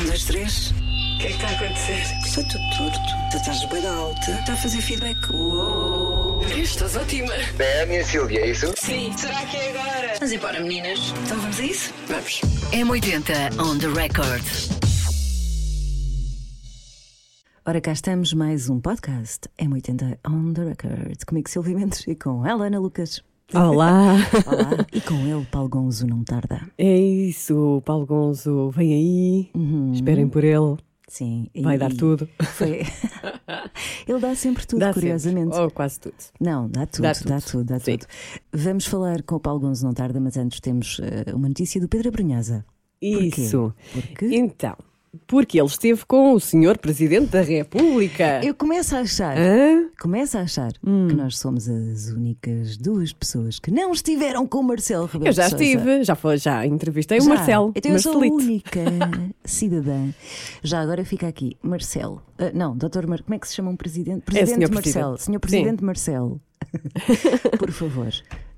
[0.00, 0.70] Um, dois, três.
[0.70, 2.00] O que é que está a acontecer?
[2.24, 2.98] Está tudo torto.
[3.30, 4.30] Tu estás bem alta.
[4.30, 5.30] Está a fazer feedback.
[5.30, 6.42] Uou.
[6.56, 7.32] Estás ótima.
[7.58, 8.72] É a minha Silvia, é isso?
[8.76, 10.14] Sim, será que é agora?
[10.18, 10.98] Vamos embora, meninas.
[11.24, 11.94] Então vamos a isso?
[12.08, 12.40] Vamos.
[12.72, 14.42] M80 on the record.
[17.66, 21.24] Ora, cá estamos, mais um podcast M80 on the record.
[21.26, 23.22] Comigo Silvia Mendes e com ela, Ana Lucas.
[23.54, 24.14] Olá!
[24.46, 24.86] Olá.
[24.92, 26.60] e com ele, Paulo Gonzo, não tarda.
[26.78, 29.92] É isso, Paulo Gonzo vem aí, Uhum.
[29.92, 30.76] esperem por ele,
[31.08, 31.48] Sim.
[31.54, 32.28] e- vai dar tudo.
[32.56, 32.82] Foi...
[34.06, 35.50] ele dá sempre tudo, Dá curiosamente.
[35.54, 35.66] sempre.
[35.66, 36.14] Oh, quase tudo.
[36.40, 37.50] Não, dá tudo, Dá dá tudo.
[37.50, 38.06] tudo, dá tudo.
[38.52, 41.88] Vamos falar com o Paulo Gonzo, não tarda, mas antes temos eh, uma notícia do
[41.88, 42.64] Pedro Abrunhosa.
[43.00, 43.40] Porquê?
[43.42, 43.74] Isso.
[43.92, 44.76] Porque Então,
[45.26, 48.40] porque ele esteve com o senhor Presidente da República.
[48.44, 49.88] eu começo a achar, Hã?
[50.00, 51.08] começo a achar Hum.
[51.08, 55.32] que nós somos as únicas duas pessoas que não estiveram com o Marcelo Rebelo Eu
[55.32, 57.28] já estive, já, foi, já entrevistei o Já?
[57.28, 57.72] Marcelo.
[57.74, 58.80] Então eu sou a única
[59.44, 60.10] cidadã.
[60.62, 62.22] Já agora fica aqui, Marcelo.
[62.38, 63.22] Ah, não, doutor Mar...
[63.22, 64.22] como é que se chama um presidente?
[64.22, 65.14] Presidente senhor Marcelo.
[65.14, 65.24] presidente.
[65.24, 66.40] Senhor Presidente Marcelo.
[67.58, 68.12] Por favor,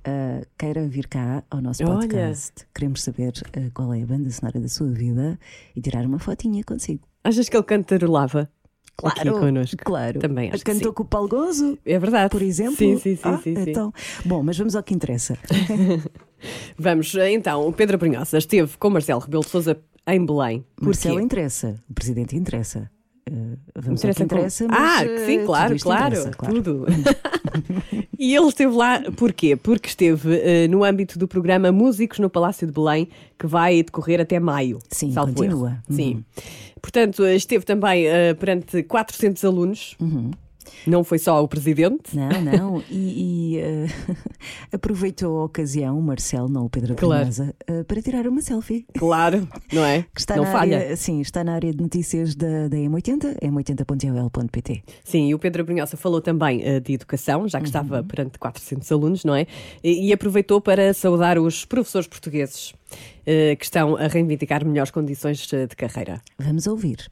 [0.04, 1.94] ah, queira vir cá ao nosso Olha.
[1.94, 2.66] podcast.
[2.74, 5.38] Queremos saber ah, qual é a banda sonora da sua vida
[5.74, 7.02] e tirar uma fotinha consigo.
[7.24, 8.50] Achas que ele cantarolava?
[9.02, 9.76] Aqui connosco.
[9.84, 10.20] Claro.
[10.20, 12.30] Também acho que Cantou com o Paulo Gozo, É verdade.
[12.30, 12.76] por exemplo.
[12.76, 13.22] Sim, sim, sim.
[13.24, 13.70] Ah, sim, sim.
[13.70, 13.92] então.
[14.24, 15.36] Bom, mas vamos ao que interessa.
[16.76, 20.64] Vamos, então, o Pedro Brunhosa esteve com Marcelo Rebelo de Sousa em Belém.
[20.80, 22.90] Marcelo interessa, o presidente interessa.
[23.30, 24.40] Ah, vamos Interessa como?
[24.40, 26.54] interessa, mas, Ah, sim, claro, isto claro, claro.
[26.54, 26.86] tudo.
[28.18, 29.56] e ele esteve lá, porquê?
[29.56, 34.20] Porque esteve eh, no âmbito do programa Músicos no Palácio de Belém, que vai decorrer
[34.20, 34.78] até maio.
[34.90, 35.78] Sim, continua.
[35.88, 35.96] Uhum.
[35.96, 36.24] Sim.
[36.80, 39.96] Portanto, eh, esteve também eh, perante 400 alunos.
[40.00, 40.30] Uhum.
[40.86, 42.16] Não foi só o presidente.
[42.16, 42.82] Não, não.
[42.90, 43.86] E, e, eh,
[44.72, 47.20] aproveitou a ocasião, o Marcelo, não o Pedro Claro.
[47.20, 48.86] Brunhosa, eh, para tirar uma selfie.
[48.98, 50.02] Claro, não é?
[50.14, 50.78] Que está não na falha.
[50.78, 54.82] área, sim, está na área de notícias da, da M80, m80.ol.pt.
[55.04, 58.90] Sim, e o Pedro Brunhosa falou também eh, de educação, já que estava perante 400
[58.92, 59.46] alunos, não é?
[59.82, 62.74] E, e aproveitou para saudar os professores portugueses
[63.24, 66.20] que estão a reivindicar melhores condições de carreira.
[66.38, 67.08] Vamos ouvir.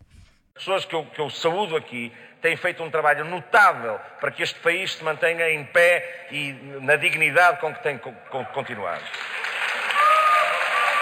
[0.54, 2.12] Pessoas que eu, que eu saúdo aqui
[2.42, 6.52] têm feito um trabalho notável para que este país se mantenha em pé e
[6.82, 9.02] na dignidade com que tem co- co- continuado.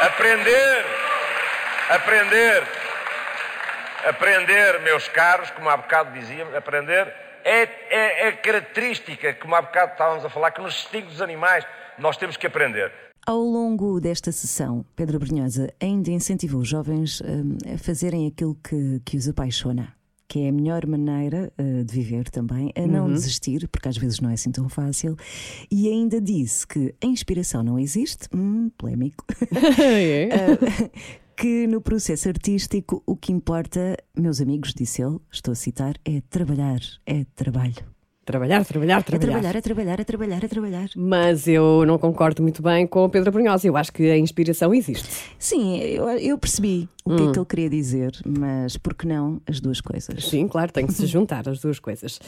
[0.00, 0.84] Aprender,
[1.91, 2.62] aprender,
[4.06, 7.12] aprender, meus caros, como há bocado dizia, aprender
[7.44, 11.66] é, é, é característica, como há bocado estávamos a falar, que nos distingue dos animais.
[11.98, 12.92] Nós temos que aprender.
[13.28, 19.03] Ao longo desta sessão, Pedro Brunhosa ainda incentivou os jovens hum, a fazerem aquilo que,
[19.05, 19.93] que os apaixona,
[20.27, 24.19] que é a melhor maneira eh, de viver também, a não desistir, porque às vezes
[24.21, 25.15] não é assim tão fácil,
[25.71, 29.22] e ainda disse que a inspiração não existe, hum, polémico,
[29.78, 30.91] eh,
[31.37, 36.22] que no processo artístico o que importa, meus amigos, disse ele, estou a citar, é
[36.31, 37.97] trabalhar, é trabalho.
[38.28, 39.33] Trabalhar, trabalhar, trabalhar.
[39.33, 40.91] trabalhar, é trabalhar, é trabalhar, é trabalhar.
[40.94, 43.66] Mas eu não concordo muito bem com o Pedro Brunhosa.
[43.66, 45.09] Eu acho que a inspiração existe.
[45.39, 49.41] Sim, eu, eu percebi o que é que ele queria dizer, mas por que não
[49.47, 50.28] as duas coisas?
[50.28, 52.21] Sim, claro, tem que se juntar as duas coisas.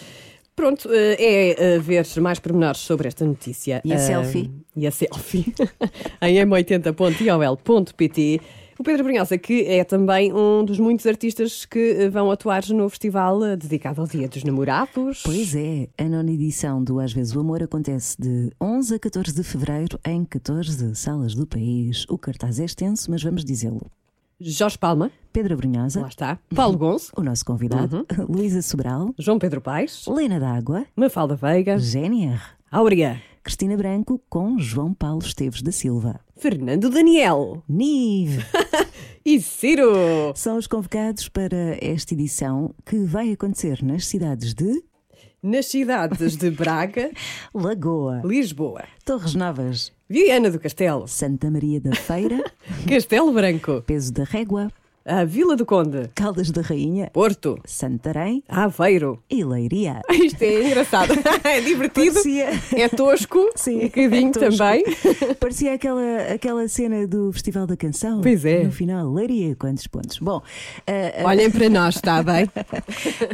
[0.56, 3.82] Pronto, eh, é eh, ver mais pormenores sobre esta notícia.
[3.84, 4.50] E a Eh, selfie?
[4.74, 5.52] E a selfie
[6.22, 8.40] em m80.iol.pt.
[8.80, 12.88] O Pedro Brunhosa, que é também um dos muitos artistas que eh, vão atuar no
[12.88, 15.20] festival eh, dedicado ao Dia dos Namorados.
[15.22, 19.34] Pois é, a nona edição do Às vezes o Amor acontece de 11 a 14
[19.34, 22.06] de fevereiro em 14 salas do país.
[22.08, 23.82] O cartaz é extenso, mas vamos dizê-lo.
[24.40, 26.38] Jorge Palma, Pedro Brunhosa, lá está.
[26.56, 32.40] Paulo Gonço, o nosso convidado, Luísa Sobral, João Pedro Paes, Lena D'Água, Mafalda Veiga, GNR,
[32.72, 36.18] Áurea, Cristina Branco com João Paulo Esteves da Silva.
[36.40, 37.62] Fernando Daniel.
[37.68, 38.42] Nive.
[39.22, 39.92] E Ciro.
[40.34, 44.82] são os convocados para esta edição que vai acontecer nas cidades de
[45.42, 47.10] Nas cidades de Braga,
[47.54, 52.42] Lagoa, Lisboa, Torres Novas, Viana do Castelo, Santa Maria da Feira,
[52.88, 54.72] Castelo Branco, Peso da Régua,
[55.04, 59.22] a Vila do Conde, Caldas da Rainha, Porto, Santarém Aveiro.
[59.30, 60.00] e Leiria.
[60.10, 61.12] Isto é engraçado,
[61.44, 64.56] é divertido, Parecia- é tosco, Sim, um bocadinho é tosco.
[64.58, 64.84] também.
[65.40, 66.02] Parecia aquela,
[66.34, 68.20] aquela cena do Festival da Canção.
[68.20, 68.64] Pois é.
[68.64, 70.18] No final, Leiria, quantos pontos?
[70.18, 70.42] Bom,
[70.86, 70.92] ah,
[71.22, 72.48] ah, Olhem para nós, está bem?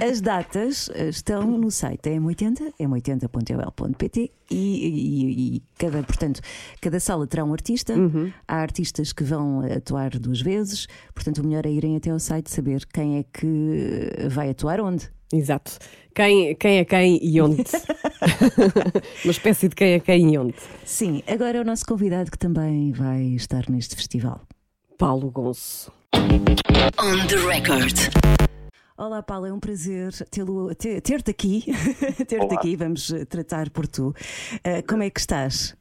[0.08, 6.40] as datas ah, estão no site M80, m80.ol.pt e, e- e cada, portanto,
[6.80, 7.92] cada sala terá um artista.
[7.94, 8.32] Uhum.
[8.46, 12.50] Há artistas que vão atuar duas vezes, portanto, o melhor é irem até ao site
[12.50, 15.08] saber quem é que vai atuar onde.
[15.32, 15.78] Exato.
[16.14, 17.62] Quem, quem é quem e onde?
[19.24, 20.54] Uma espécie de quem é quem e onde?
[20.84, 24.42] Sim, agora é o nosso convidado que também vai estar neste festival.
[24.98, 25.92] Paulo Gonço.
[26.14, 27.96] On the record.
[28.96, 31.64] Olá, Paulo, é um prazer tê-lo- ter- ter-te aqui.
[32.26, 34.14] ter-te aqui, vamos tratar por tu.
[34.64, 35.76] Eh, como é que estás?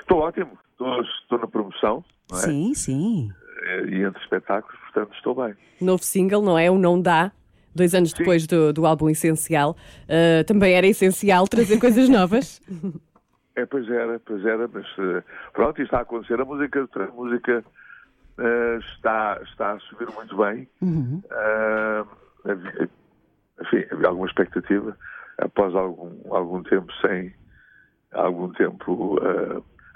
[0.00, 2.42] Estou ótimo, estou, estou na promoção não é?
[2.42, 3.28] Sim, sim.
[3.64, 5.54] Eh, e entre espetáculos, portanto estou bem.
[5.80, 6.70] Novo single, não é?
[6.70, 7.32] O Não Dá.
[7.74, 12.60] Dois anos depois do, do álbum Essencial, Uh, também era essencial trazer coisas novas.
[13.58, 15.20] É, pois era, pois era, mas eh,
[15.52, 16.40] pronto, isto está a acontecer.
[16.40, 17.64] A música, a música
[18.38, 20.68] eh, está, está a subir muito bem.
[20.80, 22.04] Eh,
[22.44, 22.88] havia,
[23.60, 24.96] enfim, havia alguma expectativa
[25.38, 27.34] após algum, algum tempo sem
[28.12, 29.18] algum tempo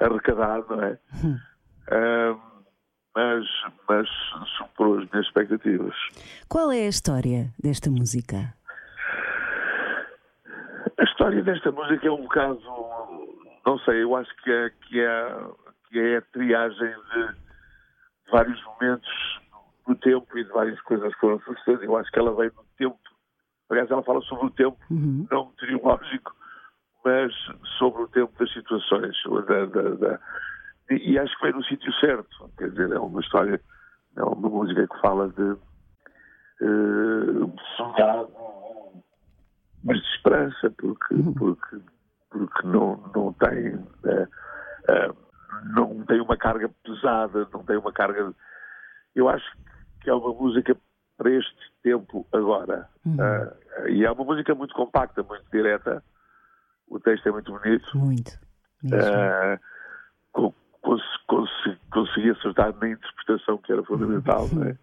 [0.00, 0.99] arrecadado, não é?
[1.89, 2.37] Eh,
[3.14, 3.44] mas,
[3.88, 4.09] mas
[4.59, 5.94] superou as minhas expectativas.
[6.49, 8.55] Qual é a história desta música?
[10.99, 12.61] A história desta música é um bocado,
[13.67, 15.37] não sei, eu acho que é, que é,
[15.88, 19.09] que é a triagem de vários momentos
[19.87, 21.85] do tempo e de várias coisas que foram sucedendo.
[21.85, 22.99] Eu acho que ela vem do tempo,
[23.70, 24.79] aliás, ela fala sobre o tempo,
[25.31, 26.35] não meteorológico,
[27.05, 27.32] mas
[27.79, 29.17] sobre o tempo das situações.
[29.49, 30.20] da- da- da-
[30.93, 32.50] e, e acho que vem no sítio certo.
[32.59, 33.61] Quer dizer, é uma história,
[34.17, 35.56] é uma música que fala de
[36.61, 38.31] eh, de saudade,
[39.85, 41.81] mas de esperança, porque, porque,
[42.31, 44.29] porque não, não tem eh,
[44.89, 45.12] eh,
[45.75, 48.33] não tem uma carga pesada, não tem uma carga.
[49.15, 49.44] Eu acho
[50.00, 50.77] que é uma música
[51.17, 52.89] para este tempo agora.
[53.06, 56.03] Eh, e é uma música muito compacta, muito direta.
[56.89, 57.97] O texto é muito bonito.
[57.97, 58.33] Muito.
[58.83, 58.99] mesmo.
[59.06, 59.61] Eh,
[60.33, 64.76] co- cons- cons- consegui acertar na interpretação que era fundamental, não é?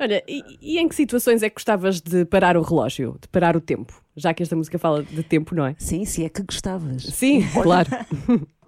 [0.00, 3.54] Olha, e, e em que situações é que gostavas de parar o relógio, de parar
[3.56, 3.92] o tempo?
[4.16, 5.74] Já que esta música fala de tempo, não é?
[5.78, 7.02] Sim, se é que gostavas.
[7.04, 7.88] Sim, claro.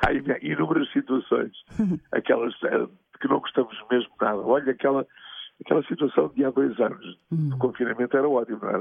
[0.00, 0.12] Há
[0.42, 1.52] inúmeras situações,
[2.12, 2.86] aquelas eh,
[3.20, 4.38] que não gostamos mesmo nada.
[4.38, 5.06] Olha, aquela,
[5.64, 8.80] aquela situação de há dois anos do confinamento era ótimo, não era?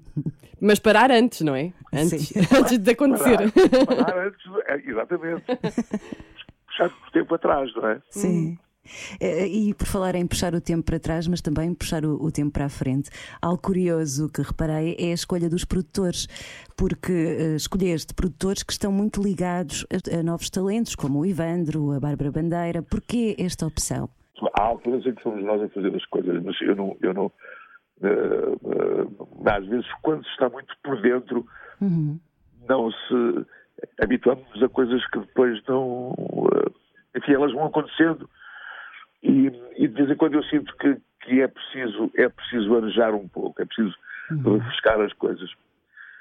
[0.60, 1.72] Mas parar antes, não é?
[1.92, 3.38] Antes, antes de acontecer.
[3.86, 5.44] Parar, parar antes, é, exatamente.
[6.66, 8.00] Puxar por tempo atrás, não é?
[8.10, 8.58] Sim.
[9.20, 12.32] Eh, E por falar em puxar o tempo para trás, mas também puxar o, o
[12.32, 13.10] tempo para a frente,
[13.40, 16.26] algo curioso que reparei é a escolha dos produtores,
[16.76, 21.92] porque eh, escolheste produtores que estão muito ligados a, a novos talentos, como o Ivandro,
[21.92, 22.82] a Bárbara Bandeira.
[22.82, 24.08] Porquê esta opção?
[24.54, 26.96] Há alturas em que somos nós a fazer as coisas, mas eu não.
[27.00, 27.32] Eu não
[28.02, 31.46] eh, eh, às vezes, quando se está muito por dentro,
[32.68, 33.46] não se
[34.02, 36.14] habituamos a coisas que depois não.
[36.54, 38.28] eh, enfim, elas vão acontecendo.
[39.22, 39.46] E,
[39.76, 43.28] e de vez em quando eu sinto que, que é, preciso, é preciso arejar um
[43.28, 43.94] pouco, é preciso
[44.54, 45.50] refrescar as coisas.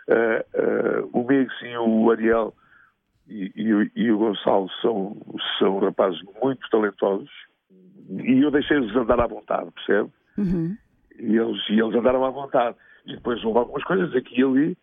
[0.07, 2.53] Eh, eh, o Mix e o Ariel
[3.27, 5.15] e, e o- e o Gonçalo são,
[5.57, 7.29] são rapazes muito talentosos
[8.19, 10.09] e eu deixei-os andar à vontade, percebe?
[11.19, 12.75] E, eles, e eles andaram à vontade.
[13.05, 14.77] E depois houve algumas coisas aqui e ali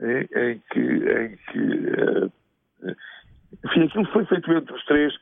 [0.00, 0.80] em, em que.
[0.80, 2.30] Em que
[2.88, 2.94] eh,
[3.64, 5.14] enfim, aquilo foi feito entre os três,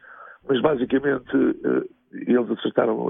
[0.49, 3.09] mas basicamente eh, eles acertaram.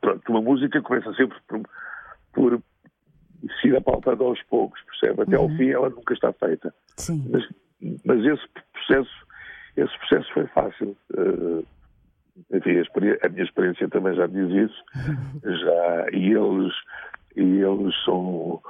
[0.00, 1.62] pronto, uma música começa sempre por,
[2.32, 2.62] por
[3.60, 5.22] se ir apautando aos poucos, percebe?
[5.22, 6.74] Até ao fim ela nunca está feita.
[6.96, 7.28] Sim.
[7.30, 7.48] Mas,
[8.04, 9.26] mas esse processo,
[9.76, 10.96] esse processo foi fácil.
[11.16, 11.64] Eh,
[12.52, 14.84] enfim, a, a minha experiência também já diz isso.
[15.44, 16.72] Já, e eles,
[17.36, 18.60] e eles são.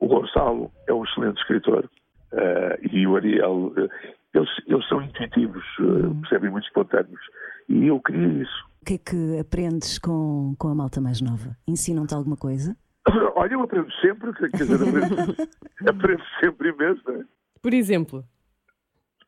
[0.00, 1.88] O Gonçalo é um excelente escritor.
[2.32, 3.88] eh, e o Ariel, eh,
[4.34, 7.20] eles, eles são intuitivos, eh, percebem muito espontâneos.
[7.68, 8.64] E eu queria isso.
[8.82, 11.56] O que é que aprendes com, com a malta mais nova?
[11.66, 12.76] Ensinam-te alguma coisa?
[13.36, 15.36] Olha, eu aprendo sempre, quer dizer, aprendo,
[15.88, 17.24] aprendo sempre imenso, não é?
[17.62, 18.24] Por exemplo,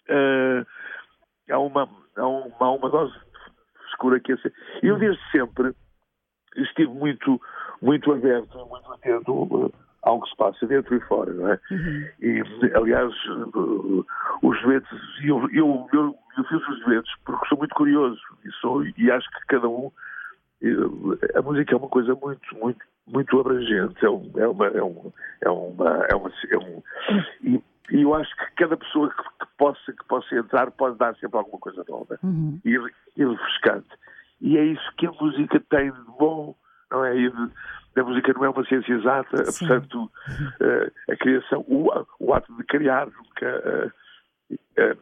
[0.09, 0.65] eh,
[1.51, 3.15] há, uma, há, uma, há uma dose
[3.97, 4.53] frescura que sempre.
[4.83, 5.73] Eu desde sempre
[6.57, 7.41] estive muito,
[7.83, 11.61] muito aberto, muito atento eh, ao que se passa dentro e fora, não é?
[12.21, 12.43] E,
[12.75, 14.05] aliás, eh,
[14.43, 18.85] os duetos, eu, eu, eu, eu fiz os duetos porque sou muito curioso e, sou,
[18.85, 19.91] e acho que cada um.
[20.63, 24.05] eh, A música é uma coisa muito, muito, muito abrangente.
[24.05, 24.67] É, um, é uma.
[24.67, 25.13] É, um,
[25.43, 26.83] é uma, é uma é um,
[27.43, 31.15] e, e eu acho que cada pessoa que, que possa, que possa entrar pode dar
[31.17, 32.19] sempre alguma coisa nova
[32.65, 32.71] e,
[33.17, 33.89] e refrescante.
[34.41, 36.55] E é isso que a música tem de bom,
[36.91, 37.17] não é?
[37.17, 37.51] E de-
[38.01, 39.67] a música não é uma ciência exata, Sim.
[39.67, 40.13] portanto,
[40.61, 41.89] eh, a criação, o,
[42.21, 43.47] o ato de criar nunca.
[43.47, 43.91] eh,
[44.77, 44.97] eh,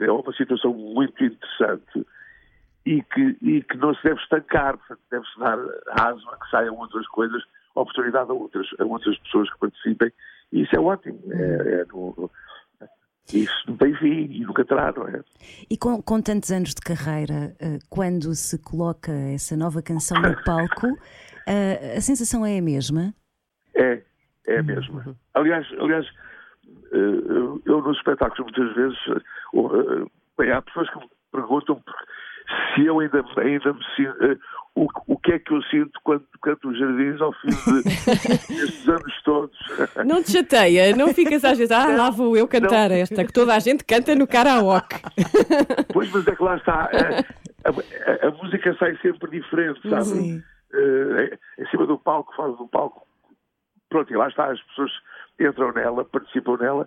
[0.00, 2.06] é uma situação muito interessante
[2.84, 5.58] e que, e que não se deve estancar, portanto, deve-se dar
[6.06, 7.42] aso a que saiam outras coisas,
[7.80, 10.12] oportunidade a outras, a outras pessoas que participem,
[10.52, 11.20] e isso é ótimo.
[11.32, 12.30] É, é no-
[13.34, 15.20] isso nunca vi e nunca terá, não é?
[15.68, 20.40] E com, com tantos anos de carreira, eh, quando se coloca essa nova canção no
[20.44, 20.86] palco,
[21.48, 23.12] eh, a sensação é a mesma?
[23.74, 24.00] É,
[24.46, 25.16] é a mesma.
[25.34, 26.06] Aliás, aliás
[26.92, 28.98] eh, eu nos espetáculos muitas vezes,
[30.38, 31.82] bem, há pessoas que me perguntam
[32.76, 34.40] se eu ainda, ainda me sinto,
[34.76, 37.82] o, o que é que eu sinto quando canto os jardins ao fim de,
[38.54, 39.58] destes anos todos.
[40.04, 42.96] Não te chateia, não ficas às vezes, ah, lá vou eu cantar não.
[42.96, 44.96] esta, que toda a gente canta no karaoke.
[45.92, 46.90] Pois, mas é que lá está,
[47.64, 50.04] a, a, a música sai sempre diferente, sabe?
[50.04, 50.42] Sim.
[50.74, 53.06] Uh, em cima do palco, fora do palco,
[53.88, 54.92] pronto, e lá está, as pessoas
[55.40, 56.86] entram nela, participam nela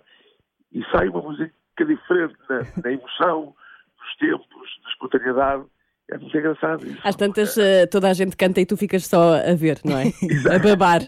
[0.72, 1.52] e sai uma música
[1.84, 3.54] diferente na, na emoção,
[3.98, 5.64] dos tempos, da espontaneidade.
[6.10, 6.98] É muito engraçado isso.
[7.04, 10.06] Às tantas, eh, toda a gente canta e tu ficas só a ver, não é?
[10.52, 11.02] a babar.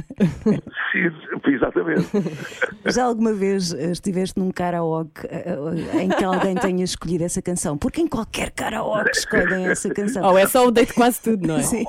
[0.92, 1.10] Sim,
[1.50, 2.08] exatamente.
[2.86, 5.56] Já alguma vez eh, estiveste num karaoke eh,
[6.02, 7.76] em que alguém tenha escolhido essa canção?
[7.76, 10.24] Porque em qualquer karaoke escolhem essa canção.
[10.24, 11.62] Ou oh, é só o deito quase tudo, não é?
[11.62, 11.84] Sim.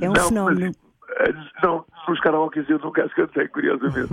[0.00, 0.72] É um não, fenómeno.
[1.18, 4.10] Mas, não, nos karaokes eu nunca as cantei, curiosamente.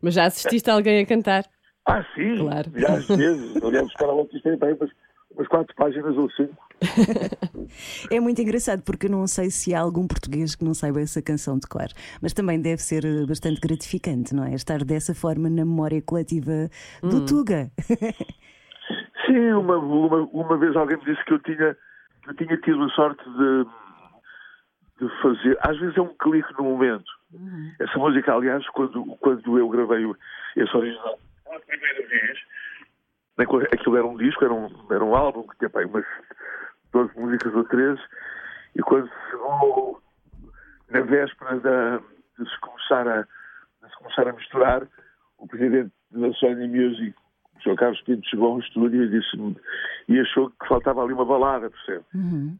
[0.00, 1.44] mas já assististe a alguém a cantar?
[1.88, 2.70] Ah, sim, claro.
[2.76, 3.56] já às vezes.
[3.64, 4.90] Aliás, os karaokes têm bem, mas
[5.38, 6.56] umas quatro páginas ou cinco.
[8.10, 11.22] é muito engraçado porque eu não sei se há algum português que não saiba essa
[11.22, 11.86] canção de cor,
[12.20, 14.54] mas também deve ser bastante gratificante, não é?
[14.54, 16.68] Estar dessa forma na memória coletiva
[17.00, 17.26] do hum.
[17.26, 17.70] Tuga.
[19.26, 21.76] Sim, uma, uma, uma vez alguém me disse que eu tinha,
[22.22, 23.64] que eu tinha tido a sorte de,
[25.00, 25.56] de fazer.
[25.60, 27.06] Às vezes é um clique no momento.
[27.32, 27.72] Uhum.
[27.78, 30.04] Essa música, aliás, quando, quando eu gravei
[30.56, 32.38] esse original pela primeira vez,
[33.38, 36.04] aquilo era um disco, era um, era um álbum que tinha pá, umas
[36.92, 38.00] 12 músicas ou 13,
[38.76, 40.02] e quando chegou
[40.90, 41.98] na véspera da,
[42.38, 44.88] de, se começar a, de se começar a misturar,
[45.38, 47.14] o presidente da Sony Music,
[47.56, 47.76] o Sr.
[47.76, 49.36] Carlos Pinto, chegou ao estúdio e disse
[50.08, 52.04] e achou que faltava ali uma balada, percebe?
[52.14, 52.58] Uhum.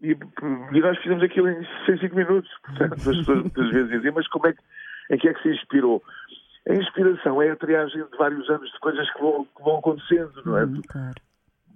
[0.00, 2.50] E, e, nós fizemos aquilo em 5 minutos.
[2.64, 4.60] Portanto, as pessoas muitas vezes diziam, mas como é que,
[5.10, 6.02] em que é que se inspirou?
[6.68, 10.42] A inspiração é a triagem de vários anos de coisas que vão, que vão acontecendo,
[10.44, 10.64] não é?
[10.64, 11.14] Hum, claro.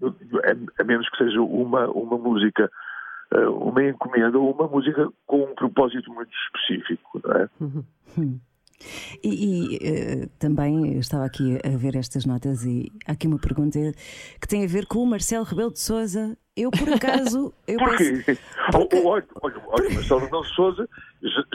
[0.03, 2.71] A, a, menos que seja uma, uma música,
[3.33, 7.49] eh, uma encomenda ou uma música com um propósito muito específico, não é?
[7.61, 8.41] Uhum.
[9.23, 13.79] E, e uh, também estava aqui a ver estas notas e há aqui uma pergunta
[14.41, 16.37] que tem a ver com o Marcelo Rebelo de Souza.
[16.57, 17.55] Eu, por acaso.
[17.67, 18.23] Eu Porquê?
[18.27, 18.43] Penso...
[18.73, 18.97] Porque...
[18.97, 20.89] Olha, olha, olha, Marcelo Rebelo de Souza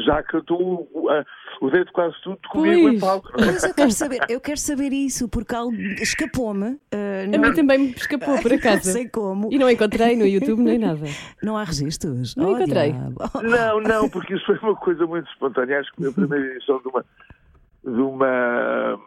[0.05, 1.25] já cantou uh,
[1.61, 2.95] o dedo quase tudo comigo pois.
[2.95, 3.31] em palco.
[3.37, 3.51] Não é?
[3.51, 6.71] Mas eu quero saber, eu quero saber isso, porque algo escapou-me.
[6.93, 8.87] Uh, a mim também me escapou, por acaso.
[8.87, 9.51] Não sei como.
[9.51, 11.05] E não encontrei no YouTube nem nada.
[11.41, 12.35] Não há registros?
[12.35, 12.93] Não oh, encontrei.
[13.43, 15.79] Não, não, porque isso foi uma coisa muito espontânea.
[15.79, 17.05] Acho que foi a primeira edição de uma.
[17.83, 18.99] De uma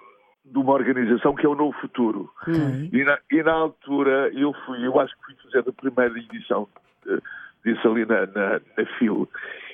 [0.45, 2.28] de uma organização que é o Novo Futuro.
[2.49, 2.88] Hum.
[2.92, 6.66] E, na, e, na, altura eu fui, eu acho que fui fazer a primeira edição
[7.07, 7.23] uh,
[7.64, 9.28] disso ali na, na, na FIL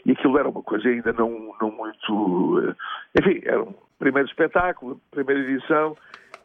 [0.06, 2.60] e aquilo era uma coisa ainda não, não muito.
[2.60, 5.96] Eh, enfim, era um primeiro espetáculo, primeira edição,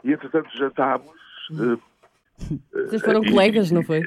[0.03, 1.11] e entretanto jantámos.
[1.51, 1.77] Eh,
[2.87, 4.01] Vocês foram colegas, não foi?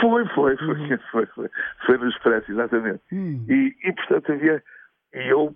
[0.00, 0.98] Foi, foi, foi, uhum.
[1.12, 1.50] foi, foi,
[1.86, 3.00] foi no Expresso, exatamente.
[3.12, 3.46] Hum.
[3.48, 4.62] E, e, portanto havia.
[5.14, 5.54] E eu,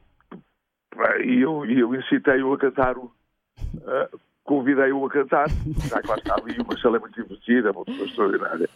[1.24, 3.10] e eu, eu incitei-o a cantar, uh,
[4.44, 5.48] convidei-o a cantar,
[5.88, 8.68] já que lá estava ali, uma sala muito divertida, uma pessoa extraordinária.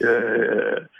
[0.00, 0.88] Uh,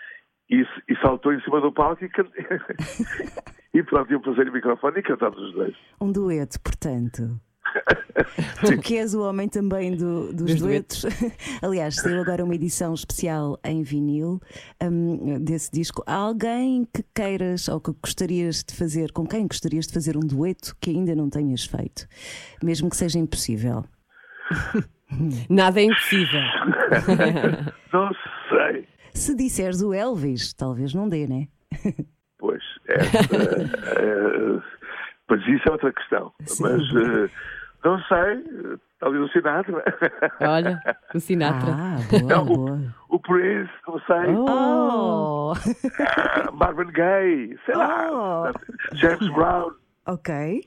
[0.50, 2.08] e, e, saltou em cima do palco e,
[3.78, 5.76] e pronto, iam fazer o microfone e cantamos os dois.
[6.00, 7.40] Um dueto, portanto.
[8.64, 11.04] tu que és o homem também do, dos duetos.
[11.62, 14.40] Aliás, saiu agora uma edição especial em vinil
[14.82, 16.02] um, desse disco.
[16.06, 20.26] Há alguém que queiras ou que gostarias de fazer, com quem gostarias de fazer um
[20.26, 22.06] dueto que ainda não tenhas feito,
[22.62, 23.84] mesmo que seja impossível?
[25.48, 26.40] Nada é impossível.
[27.92, 28.10] não
[28.48, 28.88] sei.
[29.14, 31.48] Se disseres o Elvis, talvez não dê, né?
[32.40, 34.62] Pois, é, é,
[35.26, 36.32] pois isso é outra questão.
[36.46, 36.62] Sim.
[36.62, 37.28] Mas uh,
[37.84, 39.84] não sei, talvez o Sinatra.
[40.40, 40.80] Olha,
[41.12, 41.72] o Sinatra.
[41.72, 42.94] Ah, boa, não, boa.
[43.08, 44.34] O, o, Prince, não sei.
[44.36, 45.52] Oh.
[45.52, 47.78] Uh, Marvin Gaye, sei oh.
[47.78, 48.52] lá.
[48.92, 49.72] James Brown.
[50.06, 50.62] Ok.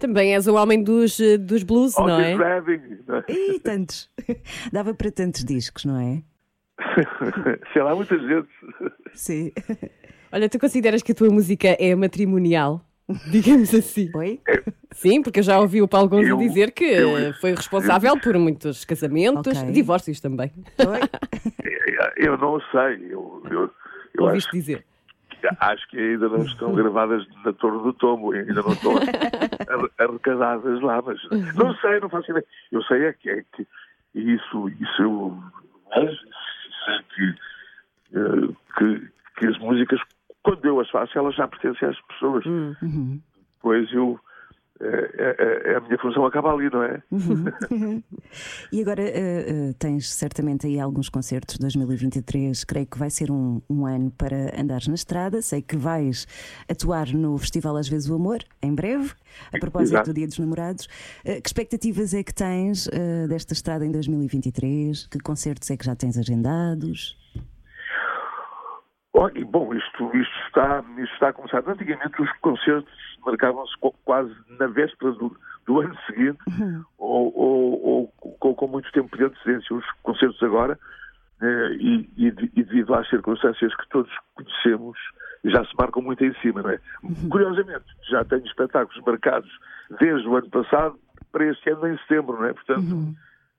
[0.00, 2.36] Também és o homem dos, dos blues, oh, não é?
[2.36, 3.00] Redding.
[3.28, 4.08] Ih, tantos.
[4.72, 6.22] Dava para tantos discos, não é?
[7.72, 8.48] Sei lá, muitas vezes.
[9.14, 9.52] Sim.
[10.32, 12.80] Olha, tu consideras que a tua música é matrimonial?
[13.30, 14.10] Digamos assim.
[14.14, 14.40] Oi?
[14.92, 18.38] Sim, porque eu já ouvi o Paulo Gonzo dizer que eu, foi responsável eu, por
[18.38, 19.72] muitos casamentos, okay.
[19.72, 20.52] divórcios também.
[22.16, 23.12] Eu não sei.
[23.12, 23.70] Eu, eu,
[24.14, 24.84] eu Ouviste acho, dizer?
[25.58, 30.80] acho que ainda não estão gravadas na Torre do Tombo, ainda não estão ar- arrecadadas
[30.80, 31.18] lá, mas
[31.54, 32.46] não sei, não faço ideia.
[32.70, 33.66] Eu sei é que, é que
[34.14, 35.36] isso, isso eu
[35.94, 36.20] vejo,
[36.84, 37.34] sei que,
[38.18, 39.08] eh, que,
[39.38, 40.00] que as músicas,
[40.42, 42.44] quando eu as faço, elas já pertencem às pessoas.
[43.60, 44.18] Pois eu,
[44.80, 47.02] é, é- é- a minha função acaba ali, não é?
[48.72, 52.64] E agora eh, tens certamente aí alguns concertos 2023.
[52.64, 55.42] Creio que vai ser um, um ano para andares na estrada.
[55.42, 56.26] Sei que vais
[56.68, 59.12] atuar no Festival Às vezes o Amor, em breve,
[59.52, 60.10] a propósito Exato.
[60.10, 60.88] do Dia dos Namorados.
[61.24, 62.88] Eh, que expectativas é que tens
[63.28, 65.06] desta estrada em 2023?
[65.06, 67.16] Que concertos é que já tens agendados?
[69.14, 71.62] Olha, bom, isto, isto, está, isto está a começar.
[71.66, 72.92] Antigamente os concertos
[73.24, 76.38] marcavam-se quase na véspera do, do ano seguinte
[76.98, 79.76] ou, ou- ou com, com muito tempo de antecedência.
[79.76, 80.78] Os concertos agora,
[81.42, 84.98] eh, e, e e devido às circunstâncias que todos conhecemos,
[85.44, 86.78] já se marcam muito em cima, não é?
[87.28, 89.50] Curiosamente, já tenho espetáculos marcados
[90.00, 90.98] desde o ano passado
[91.30, 92.52] para este ano em setembro, não é?
[92.54, 92.80] Portanto,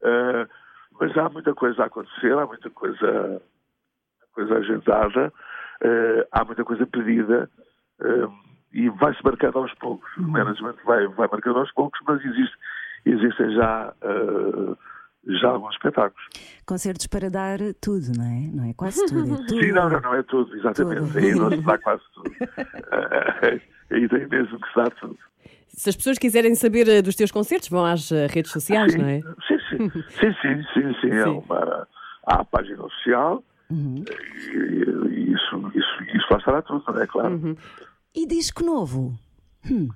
[0.02, 0.48] eh,
[1.00, 3.42] mas há muita coisa a acontecer, há muita coisa
[4.34, 5.34] coisa agendada,
[5.82, 7.50] eh, há muita coisa pedida
[8.02, 8.28] eh,
[8.74, 10.10] e vai-se marcando aos poucos.
[10.18, 12.56] O management vai, vai marcando aos poucos, mas existe,
[13.06, 14.76] existem já, eh,
[15.40, 16.24] já alguns espetáculos.
[16.66, 18.52] Concertos para dar tudo, não é?
[18.54, 19.60] Não é quase tudo, é tudo.
[19.60, 21.14] Sim, não, não, não é tudo, exatamente.
[21.14, 21.18] Tudo.
[21.18, 22.32] Aí não se dá quase tudo.
[23.92, 25.18] Aí tem mesmo que se dá tudo.
[25.68, 29.22] Se as pessoas quiserem saber dos teus concertos, vão às redes sociais, não é?
[29.48, 30.04] Sim, sim, sim,
[30.42, 31.10] sim, sim, sim.
[31.10, 31.44] É Sim.
[31.48, 31.88] uma,
[32.28, 37.58] há a página oficial e isso, isso, isso lá estará tudo, não é claro.
[38.16, 39.14] E disco novo?
[39.70, 39.90] Hum.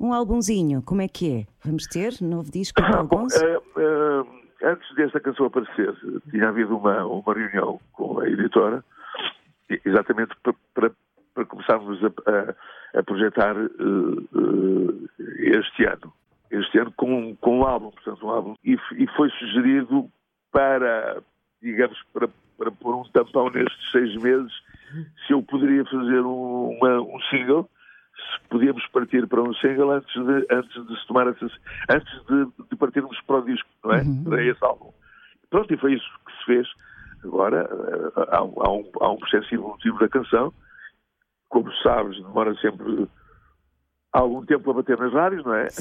[0.00, 1.46] Um álbumzinho, como é que é?
[1.64, 4.24] Vamos ter novo disco Ah, bom, eh, eh,
[4.72, 5.94] antes desta canção aparecer,
[6.30, 8.82] tinha havido uma, uma reunião com a editora,
[9.84, 10.90] exatamente para, para,
[11.34, 12.54] para começarmos a, a-
[12.98, 16.12] a projetar eh, este ano.
[16.50, 18.54] Este ano com, com um álbum, portanto, um álbum.
[18.64, 20.10] E, e foi sugerido
[20.50, 21.22] para,
[21.62, 22.28] digamos, para,
[22.90, 24.52] pôr um tampão nestes seis meses,
[25.26, 27.68] se eu poderia fazer um, uma- um single
[28.16, 31.46] se podíamos partir para um single antes de, antes de se tomar essa,
[31.88, 34.04] antes de, de partirmos para o disco, não é?
[34.24, 34.92] Para esse álbum.
[35.48, 36.68] Pronto, e foi isso que se fez.
[37.24, 40.52] Agora, eh, há, um- há um, há um processo evolutivo da canção.
[41.48, 43.08] Como sabes, demora sempre
[44.12, 45.68] algum tempo a bater nas rádios, não é?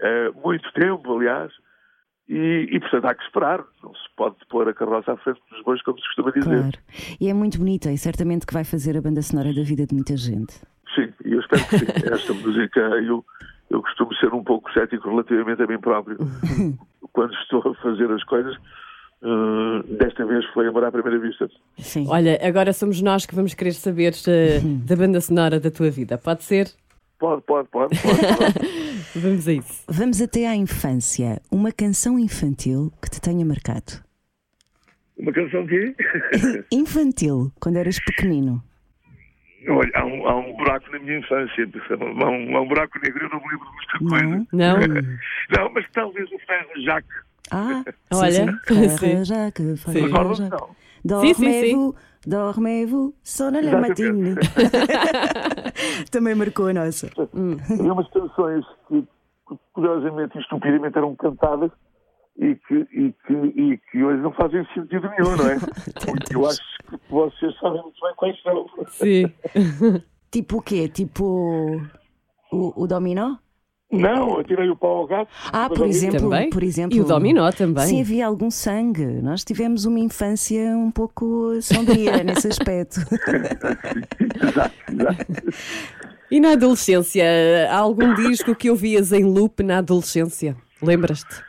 [0.00, 1.52] Eh, muito tempo, aliás.
[2.28, 3.64] E, e, portanto, há que esperar.
[3.82, 6.44] Não se pode pôr a carroça à frente dos bois, como se costuma dizer.
[6.44, 6.78] Claro.
[7.20, 9.94] E é muito bonita e certamente que vai fazer a banda sonora da vida de
[9.94, 10.54] muita gente.
[10.94, 11.86] Sim, e eu espero que sim.
[12.12, 13.24] Esta música, eu,
[13.70, 16.18] eu costumo ser um pouco cético relativamente a mim próprio.
[17.12, 18.56] Quando estou a fazer as coisas,
[19.22, 21.48] eh, desta vez foi amor à primeira vista.
[21.78, 22.06] Sim.
[22.08, 26.18] Olha, agora somos nós que vamos querer saber eh, da banda sonora da tua vida.
[26.18, 26.66] Pode ser?
[27.18, 27.96] Pode, pode, pode.
[28.02, 28.76] pode, pode.
[29.16, 29.84] Vamos a isso.
[29.88, 31.40] Vamos até à infância.
[31.50, 34.04] Uma canção infantil que te tenha marcado.
[35.16, 35.94] Uma canção que
[36.70, 38.62] Infantil, quando eras pequenino.
[39.68, 41.68] Olha, há um, há um buraco na minha infância.
[41.90, 44.46] Há um, há um buraco negro, eu não me lembro de muita coisa.
[44.52, 44.76] Não?
[45.56, 47.16] Não, mas talvez o Ferro Jacques.
[47.50, 48.88] Ah, Olha, sim, sim.
[48.90, 48.98] sim.
[48.98, 49.84] Ferra Jacques.
[49.84, 50.42] Recordam-se?
[50.42, 50.76] Jacques.
[51.04, 51.20] Não.
[51.20, 51.94] Sim, sim, sim.
[52.26, 54.34] Dormez-vous, sona la matine.
[56.10, 57.08] Também marcou a nossa.
[57.70, 59.06] Havia umas canções que,
[59.72, 61.70] curiosamente e estupidamente, eram cantadas
[62.36, 65.56] e que, e, que, e que hoje não fazem sentido nenhum, não é?
[66.34, 68.66] Eu acho que vocês sabem muito bem quais são.
[68.88, 69.32] Sim.
[70.30, 70.88] Tipo o quê?
[70.88, 71.80] Tipo
[72.52, 73.36] o, o dominó?
[73.90, 75.30] Não, eu tirei o pau ao gato.
[75.52, 76.50] Ah, por exemplo, Também?
[76.50, 76.96] por exemplo.
[76.96, 77.86] E o dominó também.
[77.86, 83.00] Se havia algum sangue, nós tivemos uma infância um pouco sombria nesse aspecto.
[84.42, 85.26] Exato, exato.
[86.30, 87.24] E na adolescência,
[87.70, 90.56] há algum disco que ouvias em loop na adolescência?
[90.82, 91.44] Lembras-te?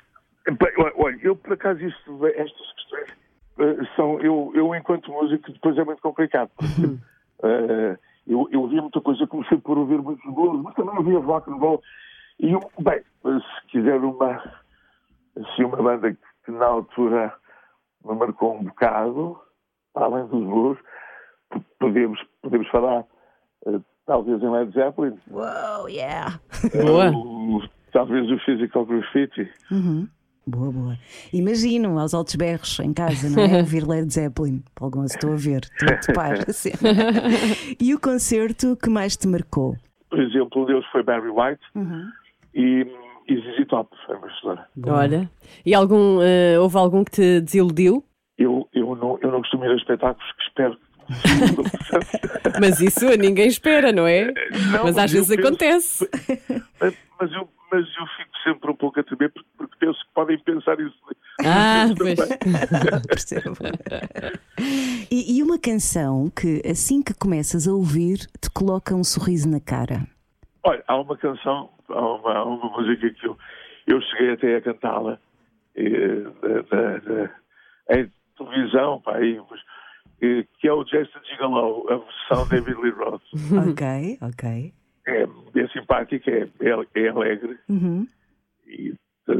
[0.97, 3.08] Olha, eu por acaso isto, estas questões
[3.60, 6.52] eh, são, eu, eu enquanto músico depois é muito complicado.
[7.43, 7.97] Eh,
[8.28, 11.58] eu, eu ouvia muita coisa, comecei por ouvir muitos blues, mas também ouvia rock and
[11.58, 11.82] roll.
[12.39, 12.52] E
[12.84, 14.36] bem, se quiser uma,
[15.36, 17.34] assim, uma banda que, que na altura
[18.06, 19.39] me marcou um bocado,
[19.93, 20.78] para além dos blues,
[21.80, 23.04] podemos, podemos falar
[23.65, 26.39] eh, talvez em Led Zeppelin, Uou, yeah!
[26.86, 27.12] Boa.
[27.12, 29.50] o- talvez o Physical Graffiti.
[30.45, 30.97] Boa, boa.
[31.34, 33.58] Imagino aos altos berros em casa, não é?
[33.60, 34.63] Ouvir Led Zeppelin.
[34.76, 36.93] Por algum estou a ver, estou a topar a cena.
[37.82, 39.76] E o concerto que mais te marcou?
[40.10, 41.62] por exemplo, um deles foi Barry White
[42.57, 42.85] e,
[43.29, 44.65] e ZZ Top, foi uma história.
[44.87, 45.29] Olha.
[45.65, 48.03] E algum, eh, houve algum que te desiludiu?
[48.37, 50.77] Eu, eu, não, eu não costumo ir a espetáculos que espero
[52.59, 54.25] Mas isso ninguém espera, não é?
[54.71, 56.09] Não, mas às vezes penso- acontece.
[56.81, 60.13] Mas, mas eu, mas eu fico sempre um pouco a tremer porque, porque penso que
[60.13, 60.95] podem pensar isso.
[61.45, 62.19] Ah, pois.
[63.07, 63.55] Percebo.
[65.09, 69.61] E, e uma canção que, assim que começas a ouvir, te coloca um sorriso na
[69.61, 70.05] cara.
[70.61, 73.38] Olha, há uma canção, há uma, uma música que eu,
[73.88, 75.19] eu cheguei até a cantá-la
[75.76, 76.23] eh,
[77.89, 79.60] em televisão, pá, aí, mas,
[80.21, 83.21] eh, que é o Jason Gigolo, a versão David Lee Roth.
[83.71, 84.73] Ok, ok.
[85.08, 88.06] É bem simpática, é, é, é alegre Uhum.
[88.67, 88.93] e
[89.30, 89.34] eh,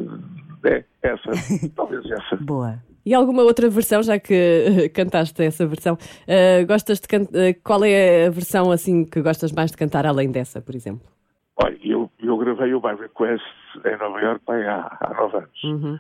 [0.64, 1.32] é essa,
[1.76, 2.38] talvez essa.
[2.38, 2.82] Boa.
[3.06, 5.98] E alguma outra versão, já que cantaste essa versão?
[6.28, 10.06] eh, gostas de can- eh, Qual é a versão assim que gostas mais de cantar
[10.06, 11.08] além dessa, por exemplo?
[11.58, 13.44] Olha, eu, eu gravei o By Request
[13.86, 15.64] em Nova York há, há nove anos.
[15.64, 16.00] Uhum.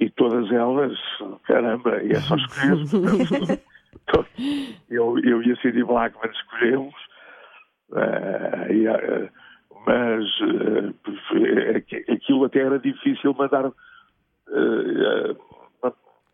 [0.00, 0.98] E todas elas,
[1.44, 3.60] caramba, e é só escolher.
[4.90, 6.94] eu, eu e a Cindy Blackman escolhemos,
[7.94, 9.30] eh, e, eh,
[9.86, 10.24] mas
[11.76, 13.70] aqu- aquilo até era difícil mandar,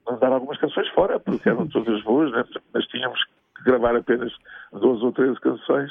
[0.06, 2.44] mandar algumas canções fora, porque eram todas boas, né?
[2.72, 3.18] mas tínhamos
[3.56, 4.32] que gravar apenas
[4.72, 5.90] 12 ou 13 canções.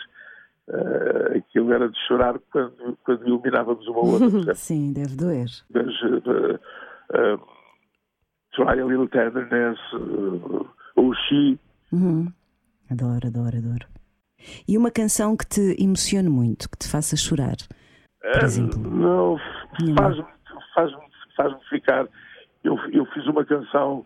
[0.72, 4.54] Eh, aquilo era de chorar quando, quando eliminávamos uma ou outra.
[4.54, 5.48] Sim, deve doer.
[5.74, 7.40] mas uh, uh,
[8.54, 11.58] Try a Little Tenderness, uh, ou She,
[11.92, 12.32] Uhum.
[12.92, 13.88] Adoro, adoro, adoro.
[14.68, 17.56] E uma canção que te emocione muito, que te faça chorar.
[18.22, 18.80] Por exemplo.
[18.80, 19.38] não,
[19.98, 20.26] faz-me
[20.76, 20.92] faz
[21.36, 22.08] faz ficar.
[22.64, 24.06] Eu, eu fiz uma canção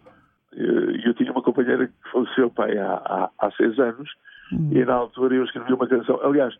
[0.53, 4.09] e eu tinha uma companheira que faleceu pai, há, há, há seis anos
[4.51, 6.19] e na altura eu escrevi uma canção.
[6.23, 6.53] Aliás,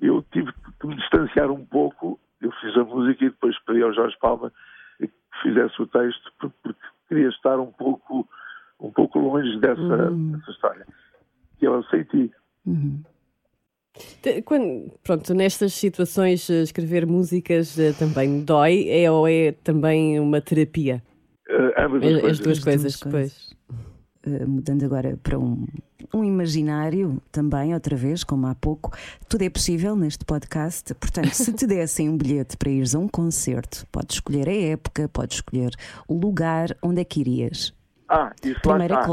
[0.00, 2.18] eu tive que me distanciar um pouco.
[2.40, 4.52] Eu fiz a música e depois pedi ao Jorge Palma
[4.98, 5.10] que
[5.42, 8.28] fizesse o texto por- porque queria estar um pouco,
[8.80, 10.86] um pouco longe dessa, dessa história.
[11.60, 12.30] E eu aceitei.
[12.66, 13.02] Uhum.
[14.44, 20.38] Quando, pronto, nestas situações, eh, escrever músicas eh, também dói é, ou é também uma
[20.40, 21.02] terapia?
[21.48, 22.38] Uh, ambas as As, coisas.
[22.40, 23.56] duas As coisas, duas pois.
[23.70, 23.95] Uh,
[24.46, 25.66] mudando agora para um,
[26.12, 28.92] um imaginário também, outra vez, como há pouco,
[29.28, 30.94] tudo é possível neste podcast.
[30.94, 35.08] Portanto, se te dessem um bilhete para ires a um concerto, podes escolher a época,
[35.08, 35.74] podes escolher
[36.08, 37.72] o lugar onde é que irias.
[38.08, 39.06] Ah, isso Primeira está.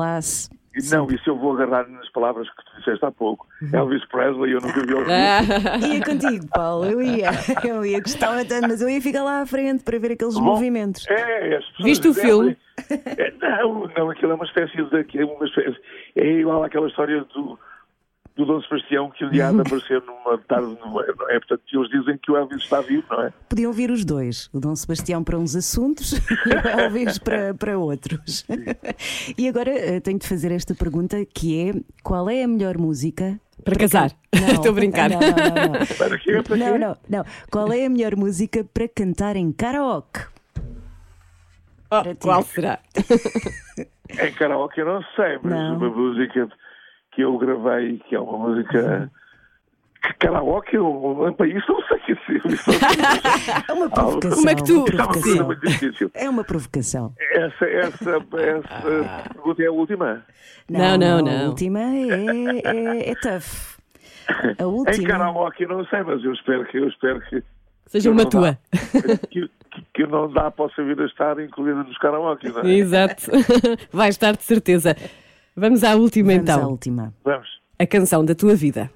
[0.74, 0.96] Classe.
[0.96, 3.48] Não, isso eu vou agarrar nas palavras que tu disseste há pouco.
[3.62, 3.70] Uhum.
[3.74, 4.94] Elvis Presley, eu nunca vi.
[5.10, 7.32] Ah, Ia contigo, Paulo, eu ia.
[7.64, 10.42] Eu ia gostava tanto, mas eu ia ficar lá à frente para ver aqueles Bom,
[10.42, 11.08] movimentos.
[11.08, 12.58] É, as pessoas Viste o filme?
[12.90, 15.20] É, não, não, aquilo é uma espécie de.
[15.20, 15.78] É, uma espécie,
[16.16, 17.58] é igual àquela história do,
[18.36, 21.40] do Dom Sebastião que um dia há de aparecer numa tarde no é, não é?
[21.40, 23.34] Portanto, eles dizem que o Elvis está vivo, não é?
[23.50, 26.14] Podiam vir os dois, o Dom Sebastião para uns assuntos
[26.46, 28.46] e o Elvis para, para outros.
[29.38, 33.40] E agora eh, tenho de fazer esta pergunta que é: qual é a melhor música?
[33.64, 34.12] para casar.
[34.34, 34.48] Não.
[34.54, 35.10] Estou a brincar.
[35.10, 35.86] Não, não, não, não.
[35.98, 36.44] Para quê?
[36.44, 36.64] Para quê?
[36.64, 37.26] Não, não, não.
[37.50, 40.22] Qual é a melhor música para cantar em karaoke?
[41.90, 42.80] Oh, Para qual será?
[44.10, 45.78] Em karaoke eu não sei, mas Não.
[45.78, 46.50] uma música
[47.16, 49.12] que eu gravei, que é uma música.
[50.02, 52.14] que Karaoke, eu, para isso não sei o que.
[53.70, 54.36] É uma provocação.
[54.38, 55.46] Como é que tu- É uma provocação.
[55.46, 56.12] muito difícil.
[56.14, 57.14] É uma provocação.
[57.20, 60.26] Essa, essa, essa pergunta é a última.
[60.70, 61.48] Não, não, A não.
[61.50, 63.74] última é, é, é tough.
[64.28, 65.08] A Em última.
[65.08, 67.44] karaoke não sei, mas eu espero que eu espero que,
[67.88, 68.58] Seja uma tua.
[69.30, 72.74] que, que, que não dá possa vir a estar incluída nos karaoke, não é?
[72.74, 73.32] Exato.
[73.92, 74.96] Vai estar de certeza.
[75.56, 76.70] Vamos à última Vamos à então.
[76.72, 77.14] última.
[77.24, 77.62] Vamos.
[77.80, 78.90] A canção da tua vida.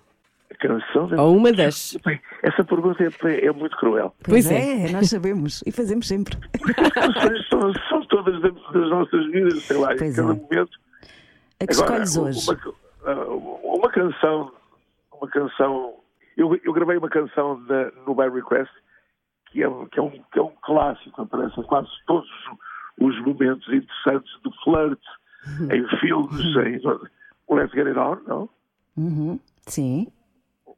[0.51, 1.21] A canção da...
[1.21, 1.97] Ou uma das.
[2.05, 4.13] Bem, Essa pergunta é, é muito cruel.
[4.23, 4.87] Pois Pois é.
[4.87, 6.37] é, nós sabemos e fazemos sempre.
[6.77, 10.35] As canções são, são todas das nossas vidas, sei lá, Pois em cada é.
[10.35, 10.79] momento.
[11.59, 12.59] A que Agora, escolhes hoje?
[13.05, 14.51] Uma, uma canção,
[15.13, 15.93] uma canção.
[16.35, 18.71] Eu, eu gravei uma canção na- no By Request
[19.51, 22.29] que é, um- que, é um, que é um clássico, aparece em quase todos
[22.99, 24.99] os momentos interessantes do flirt,
[25.71, 28.49] em filmes, em Let's Get It On, não?
[28.97, 29.39] Uhum.
[29.67, 30.07] Sim,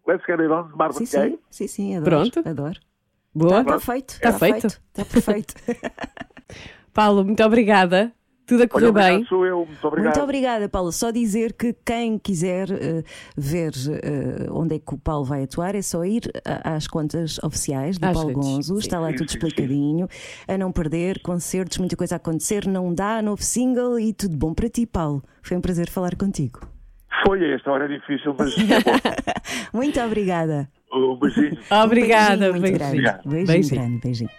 [0.07, 1.31] Let's Get It On de Marvin sim, Gaye.
[1.31, 2.31] sim, sim, sim, adoro.
[2.31, 2.49] Pronto.
[2.49, 2.79] Adoro.
[3.33, 3.61] Boa.
[3.61, 4.19] Está feito.
[4.19, 4.67] Tá feito.
[4.67, 5.53] Está perfeito.
[6.93, 8.11] Paulo, muito obrigada.
[8.49, 9.25] Tudo a Olha, correr obrigado, bem.
[9.25, 10.05] sou eu, muito obrigado.
[10.13, 10.91] Muito obrigada, Paulo.
[10.91, 13.03] Só dizer que quem quiser eh,
[13.37, 13.71] ver
[14.03, 17.97] eh, onde é que o Paulo vai atuar é só ir a- às contas oficiais
[17.97, 18.73] do Às Paulo redes, Gonzo.
[18.73, 18.79] sim.
[18.79, 19.45] Está lá Sim, tudo sim, sim.
[19.47, 20.07] explicadinho.
[20.47, 22.65] A não perder concertos, muita coisa a acontecer.
[22.67, 25.23] Não dá, novo single e tudo bom para ti, Paulo.
[25.43, 26.59] Foi um prazer falar contigo.
[27.25, 28.91] Foi esta hora é difícil, mas é bom.
[29.79, 30.69] Muito obrigada.
[30.91, 31.57] Um beijinho.
[31.83, 32.49] Obrigada.
[32.49, 33.01] Um beijinho muito beijinho.
[33.03, 33.27] grande.
[33.27, 33.81] Beijinho, Beijinho.
[33.81, 33.99] grande.
[34.01, 34.29] Beijinho.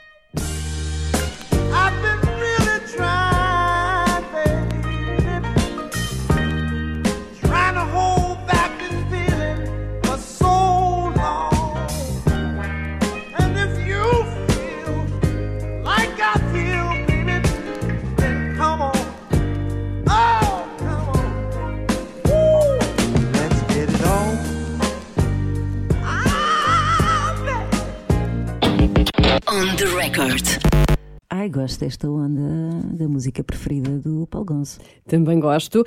[30.01, 30.47] Record.
[31.33, 32.41] Ai, gosto desta onda
[32.97, 34.81] da música preferida do Paulo Gonço.
[35.07, 35.85] Também gosto.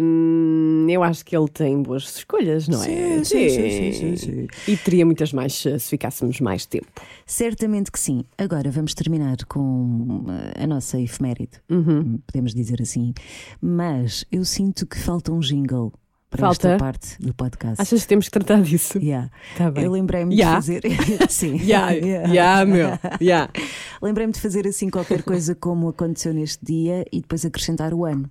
[0.00, 2.86] Hum, eu acho que ele tem boas escolhas, não é?
[2.86, 4.46] Sim, sim, sim, sim, sim, sim.
[4.66, 6.86] E teria muitas mais eh, se ficássemos mais tempo.
[7.26, 8.24] Certamente que sim.
[8.38, 10.24] Agora vamos terminar com
[10.56, 12.18] eh, a nossa efeméride, Uhum.
[12.26, 13.12] podemos dizer assim.
[13.60, 15.92] Mas eu sinto que falta um jingle
[16.30, 16.68] para Falta?
[16.68, 17.80] esta parte do podcast.
[17.80, 18.98] Achas que temos que tratar disso?
[18.98, 19.30] Yeah.
[19.56, 19.84] Tá bem.
[19.84, 20.60] Eu lembrei-me Yeah.
[20.60, 20.82] de fazer.
[21.30, 21.56] sim.
[21.64, 21.90] Ya,
[22.28, 22.90] ya, meu.
[23.20, 23.48] Ya.
[24.02, 28.30] Lembrei-me de fazer assim qualquer coisa como aconteceu neste dia e depois acrescentar o ano.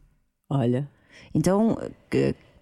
[0.49, 0.87] Olha.
[1.33, 1.77] Então,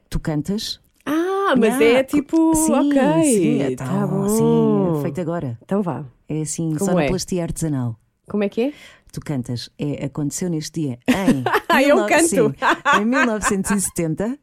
[0.10, 0.80] tu cantas.
[1.06, 2.56] Ah, mas Yeah, é tipo.
[2.56, 3.24] sim, ok.
[3.24, 4.28] sim, é tá bom.
[4.30, 5.58] Sim, é feito agora.
[5.64, 6.04] Então vá.
[6.28, 7.44] É assim, Como só é?
[7.44, 8.00] artesanal.
[8.28, 8.74] Como é que é?
[9.12, 9.70] Tu cantas.
[9.78, 11.44] É, aconteceu neste dia em.
[11.70, 12.28] Ah, eu 19 canto.
[12.28, 14.40] sim, em 1970.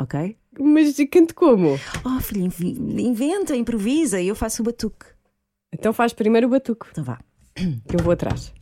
[0.00, 0.36] Ok?
[0.60, 1.78] Mas canto como?
[2.04, 5.06] Oh, filho, invi- inventa, improvisa e eu faço o batuque.
[5.72, 7.18] Então faz primeiro o batuque, Então vá.
[7.54, 8.52] que eu vou atrás.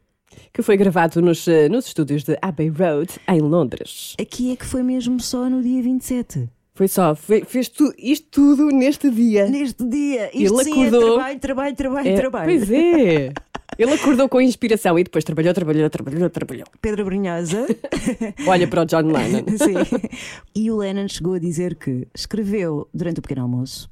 [0.54, 4.16] Que foi gravado nos, eh, nos estúdios de Abbey Road, em Londres.
[4.20, 6.48] Aqui é que foi mesmo só no dia 27.
[6.76, 9.48] Foi só, fe- fez tu, isto tudo neste dia.
[9.48, 12.46] Neste dia, isto Ele sim acordou- é trabalho, trabalho, trabalho, É, trabalho.
[12.46, 13.32] Pois é.
[13.78, 16.66] Ele acordou com inspiração e depois trabalhou, trabalhou, trabalhou, trabalhou.
[16.80, 17.66] Pedro Brunhosa.
[18.48, 19.46] Olha para o John Lennon.
[19.58, 20.08] Sim.
[20.56, 23.90] E o Lennon chegou a dizer que escreveu durante o pequeno almoço,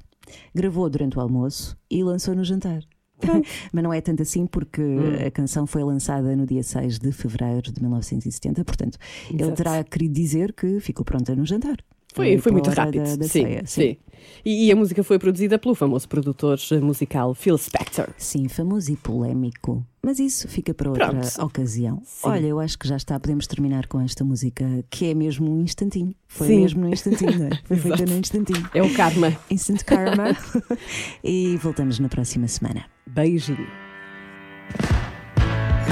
[0.54, 2.80] gravou durante o almoço e lançou no jantar.
[3.72, 5.26] Mas não é tanto assim porque Hum.
[5.26, 8.98] a canção foi lançada no dia 6 de fevereiro de 1970, portanto,
[9.30, 9.56] ele Exato.
[9.56, 11.76] terá querido dizer que ficou pronta no jantar.
[12.14, 13.04] Foi, Eh, foi muito rápido.
[13.04, 13.96] Da, da sim, ceia, sim.
[14.44, 18.08] E, e a música foi produzida pelo famoso produtor musical Phil Spector.
[18.18, 19.84] Sim, famoso e polémico.
[20.04, 21.42] Mas isso fica para outra Pronto.
[21.44, 22.02] ocasião.
[22.04, 22.28] Sim.
[22.28, 23.20] Olha, eu acho que já está.
[23.20, 26.12] Podemos terminar com esta música que é mesmo um instantinho.
[26.26, 26.60] Foi Sim.
[26.62, 27.50] mesmo num instantinho, não é?
[27.64, 28.68] Foi feita num instantinho.
[28.74, 29.32] É o karma.
[29.48, 30.36] Instant Karma.
[31.22, 32.84] e voltamos na próxima semana.
[33.06, 33.64] Beijinho.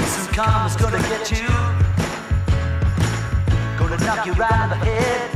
[0.05, 1.47] Some karma's gonna get you.
[3.79, 5.31] Gonna knock you right in the head.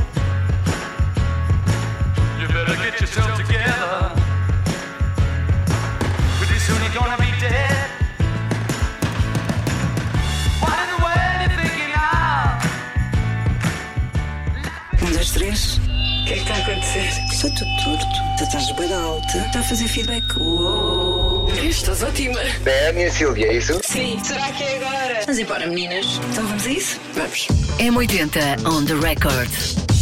[2.42, 4.12] You better get yourself together.
[6.38, 7.35] Pretty soon you're gonna be
[15.26, 15.76] dois, três.
[15.76, 17.08] O que é que está a acontecer?
[17.32, 18.06] Está tudo torto.
[18.38, 19.38] Tu estás bem alta.
[19.38, 20.24] Está a fazer feedback.
[20.38, 21.48] Uou.
[21.62, 22.40] Estás ótima.
[22.64, 23.80] É a minha Silvia, é isso?
[23.82, 24.18] Sim.
[24.22, 25.20] Será que é agora?
[25.26, 26.20] Mas embora, meninas.
[26.32, 27.00] Então vamos a isso?
[27.14, 27.48] Vamos.
[27.78, 29.95] M80 on the record.